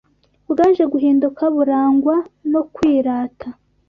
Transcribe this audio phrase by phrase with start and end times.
[0.51, 2.15] bwaje guhinduka burangwa
[2.51, 3.47] no kwirata